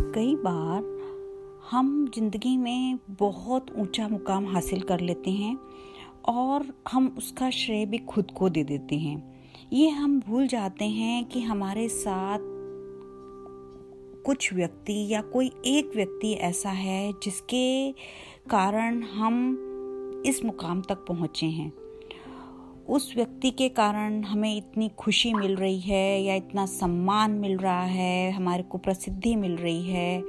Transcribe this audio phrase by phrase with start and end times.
[0.00, 0.82] कई बार
[1.70, 5.58] हम ज़िंदगी में बहुत ऊँचा मुकाम हासिल कर लेते हैं
[6.24, 9.40] और हम उसका श्रेय भी खुद को दे देते हैं।
[9.72, 12.38] ये हम भूल जाते हैं कि हमारे साथ
[14.24, 17.92] कुछ व्यक्ति या कोई एक व्यक्ति ऐसा है जिसके
[18.50, 19.56] कारण हम
[20.26, 21.72] इस मुकाम तक पहुँचे हैं।
[22.90, 27.82] उस व्यक्ति के कारण हमें इतनी खुशी मिल रही है या इतना सम्मान मिल रहा
[27.82, 30.22] है, हमारे को प्रसिद्धि मिल रही है,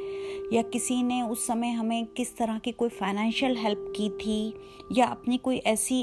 [0.54, 4.54] या किसी ने उस समय हमें किस तरह की कोई फाइनेंशियल हेल्प की थी,
[4.92, 6.02] या अपनी कोई ऐसी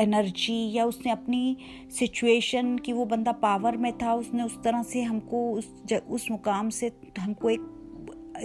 [0.00, 1.56] एनर्जी या उसने अपनी
[1.98, 6.70] सिचुएशन की वो बंदा पावर में था, उसने उस तरह से हमको उस उस मुकाम
[6.70, 7.60] से हमको एक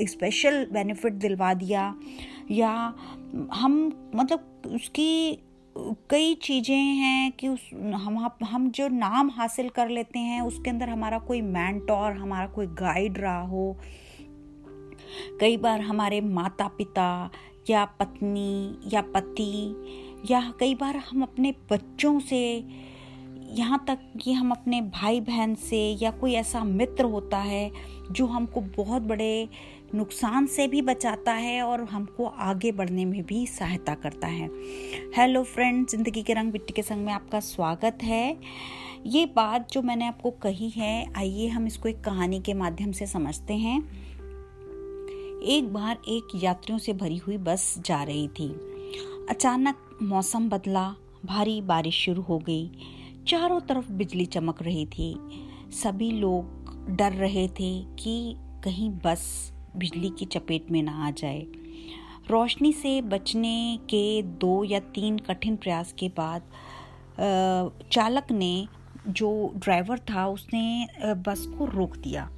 [0.09, 1.95] स्पेशल बेनिफिट दिलवा दिया,
[2.51, 2.93] या
[3.53, 5.39] हम मतलब उसकी
[6.09, 10.89] कई चीज़ें हैं कि उस, हम हम जो नाम हासिल कर लेते हैं, उसके अंदर
[10.89, 13.75] हमारा कोई मैंटोर हमारा कोई गाइड रहा हो।
[15.39, 17.29] कई बार हमारे माता पिता
[17.69, 19.75] या पत्नी या पति
[20.31, 22.65] या कई बार हम अपने बच्चों से,
[23.49, 27.71] यहाँ तक कि हम अपने भाई बहन से या कोई ऐसा मित्र होता है
[28.11, 29.49] जो हमको बहुत बड़े
[29.95, 34.49] नुकसान से भी बचाता है और हमको आगे बढ़ने में भी सहायता करता है।
[35.17, 38.39] हेलो फ्रेंड ज़िंदगी के रंग मिट्टी के संग में आपका स्वागत है।
[39.05, 43.05] ये बात जो मैंने आपको कही है, आइए हम इसको एक कहानी के माध्यम से
[43.05, 43.77] समझते हैं।
[45.41, 48.49] एक बार एक यात्रियों से भरी हुई बस जा रही थी।
[49.29, 52.71] अचानक मौसम बदला, भारी बारिश शुरू हो गई।
[53.27, 55.15] चारों तरफ़ बिजली चमक रही थी।
[55.73, 61.45] सभी लोग डर रहे थे कि कहीं बस बिजली की चपेट में ना आ जाए।
[62.29, 66.41] रोशनी से बचने के दो या तीन कठिन प्रयास के बाद
[67.91, 68.67] चालक ने
[69.07, 72.29] जो ड्राइवर था, उसने बस को रोक दिया।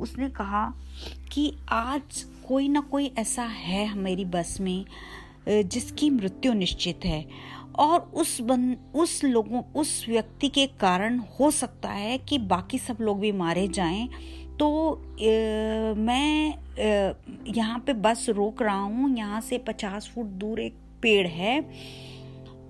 [0.00, 0.66] उसने कहा
[1.32, 4.84] कि आज कोई ना कोई ऐसा है हमारी बस में
[5.48, 7.24] जिसकी मृत्यु निश्चित है।
[7.78, 12.96] और उस बन, उस लोगों, उस व्यक्ति के कारण हो सकता है कि बाकी सब
[13.00, 14.08] लोग भी मारे जाएँ
[14.58, 16.54] तो ए, मैं
[17.54, 21.60] यहाँ पे बस रोक रहा हूँ। यहाँ से पचास फुट दूर एक पेड़ है।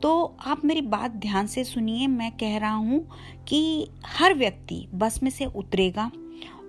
[0.03, 3.07] तो आप मेरी बात ध्यान से सुनिए। मैं कह रहा हूँ
[3.49, 6.11] कि हर व्यक्ति बस में से उतरेगा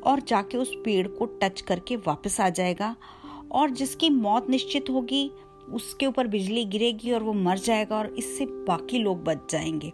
[0.05, 2.95] और जाके उस पेड़ को टच करके वापस आ जाएगा
[3.51, 5.29] और जिसकी मौत निश्चित होगी
[5.73, 9.91] उसके ऊपर बिजली गिरेगी और वो मर जाएगा और इससे बाकी लोग बच जाएँगे।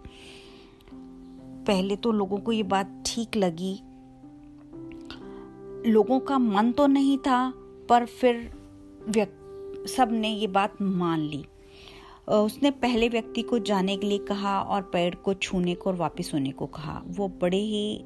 [1.68, 3.80] पहले तो लोगों को ये बात ठीक लगी
[5.86, 7.54] लोगों का मन तो नहीं था,
[7.90, 8.52] पर फिर
[9.88, 11.46] सबने ये बात मान ली।
[12.28, 16.32] उसने पहले व्यक्ति को जाने के लिए कहा और पेड़ को छूने को और वापस
[16.34, 17.98] होने को कहा। वो बड़े ही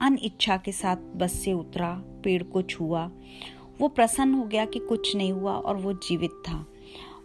[0.00, 1.92] अन इच्छा के साथ बस से उतरा,
[2.24, 3.10] पेड़ को छुआ।
[3.80, 6.64] वो प्रसन्न हो गया कि कुछ नहीं हुआ और वो जीवित था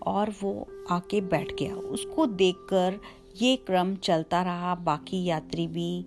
[0.07, 3.00] और वो आके बैठ गया। उसको देखकर
[3.41, 6.00] ये क्रम चलता रहा। बाकी यात्री भी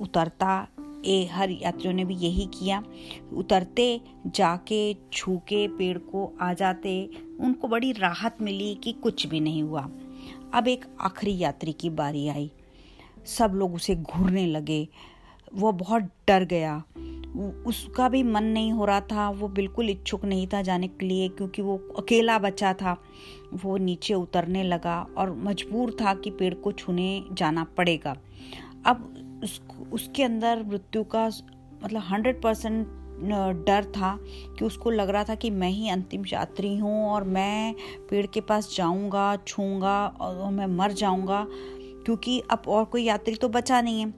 [0.00, 0.66] उतरता
[1.04, 2.82] ए, हर यात्रियों ने भी यही किया।
[3.32, 7.10] उतरते, जाके छू के पेड़ को आ जाते,
[7.40, 9.90] उनको बड़ी राहत मिली कि कुछ भी नहीं हुआ।
[10.54, 12.50] अब एक आखिरी यात्री की बारी आई।
[13.26, 14.88] सब लोग उसे घूरने लगे।
[15.54, 16.84] वो बहुत डर गया।
[17.66, 21.28] उसका भी मन नहीं हो रहा था। वो बिल्कुल इच्छुक नहीं था जाने के लिए
[21.28, 23.02] क्योंकि वो अकेला बचा था।
[23.54, 28.16] वो नीचे उतरने लगा और मजबूर था कि पेड़ को छूने जाना पड़ेगा।
[28.86, 29.60] अब उस
[29.92, 31.26] उसके अंदर मृत्यु का
[31.84, 32.86] मतलब हंड्रेड परसेंट
[33.66, 34.16] डर था
[34.58, 37.74] कि उसको लग रहा था कि मैं ही अंतिम यात्री हूँ और मैं
[38.10, 43.48] पेड़ के पास जाऊँगा, छूँगा और मैं मर जाऊँगा, क्योंकि अब और कोई यात्री तो
[43.48, 44.12] बचा नहीं है।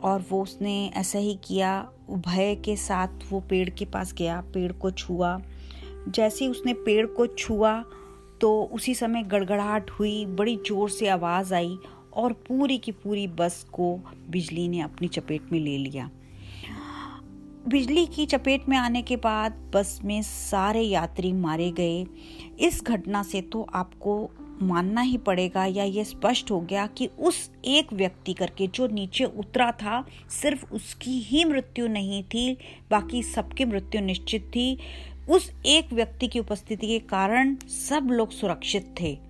[0.00, 1.70] और वो उसने ऐसा ही किया
[2.10, 5.38] भय के साथ वो पेड़ के पास गया, पेड़ को छुआ।
[6.08, 7.80] जैसे ही उसने पेड़ को छुआ
[8.40, 11.78] तो उसी समय गड़गड़ाहट हुई, बड़ी ज़ोर से आवाज़ आई
[12.14, 16.10] और पूरी की पूरी बस को बिजली ने अपनी चपेट में ले लिया।
[17.68, 22.06] बिजली की चपेट में आने के बाद बस में सारे यात्री मारे गए।
[22.60, 24.30] इस घटना से तो आपको
[24.62, 29.24] मानना ही पड़ेगा या ये स्पष्ट हो गया कि उस एक व्यक्ति करके जो नीचे
[29.24, 32.58] उतरा था, सिर्फ़ उसकी ही मृत्यु नहीं थी,
[32.90, 34.78] बाकी सबकी मृत्यु निश्चित थी।
[35.30, 39.27] उस एक व्यक्ति की उपस्थिति के कारण सब लोग सुरक्षित थे।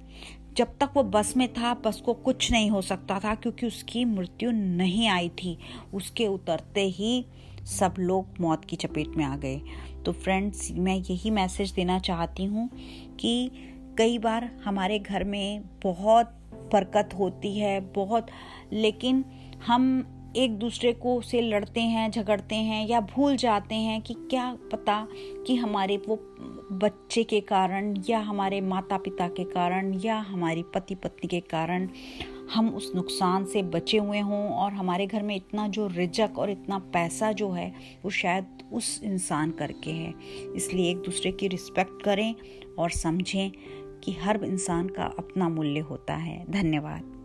[0.58, 4.04] जब तक वो बस में था, बस को कुछ नहीं हो सकता था क्योंकि उसकी
[4.04, 5.58] मृत्यु नहीं आई थी।
[5.94, 7.26] उसके उतरते ही
[7.66, 9.60] सब लोग मौत की चपेट में आ गए।
[10.06, 12.68] तो फ्रेंड्स मैं यही मैसेज देना चाहती हूँ
[13.20, 13.50] कि
[13.98, 16.26] कई बार हमारे घर में बहुत
[16.72, 18.26] बरकत होती है, बहुत,
[18.72, 19.24] लेकिन
[19.66, 20.06] हम
[20.38, 25.08] एक दूसरे को से लड़ते हैं, झगड़ते हैं या भूल जाते हैं कि क्या पता
[25.46, 26.16] कि हमारे वो
[26.72, 31.88] बच्चे के कारण या हमारे माता पिता के कारण या हमारी पति पत्नी के कारण
[32.54, 36.50] हम उस नुकसान से बचे हुए हों और हमारे घर में इतना जो रिजक और
[36.50, 37.74] इतना पैसा जो है,
[38.04, 40.14] वो शायद उस इंसान करके है।
[40.56, 42.34] इसलिए एक दूसरे की रिस्पेक्ट करें
[42.78, 43.50] और समझें
[44.04, 47.17] कि हर इंसान का अपना मूल्य होता है। धन्यवाद।